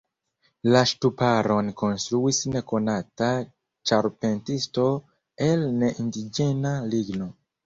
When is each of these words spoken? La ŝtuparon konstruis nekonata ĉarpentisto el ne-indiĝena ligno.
La 0.75 0.79
ŝtuparon 0.91 1.67
konstruis 1.81 2.39
nekonata 2.55 3.27
ĉarpentisto 3.91 4.87
el 5.51 5.69
ne-indiĝena 5.85 6.75
ligno. 6.97 7.31